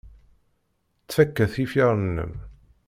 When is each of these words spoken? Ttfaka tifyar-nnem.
Ttfaka 1.03 1.45
tifyar-nnem. 1.53 2.33